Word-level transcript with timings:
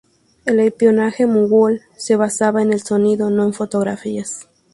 El 0.45 0.59
espionaje 0.59 1.27
Mogul 1.27 1.81
se 1.95 2.15
basaba 2.15 2.63
en 2.63 2.73
el 2.73 2.81
sonido, 2.81 3.29
no 3.29 3.43
en 3.45 3.53
fotografías. 3.53 4.49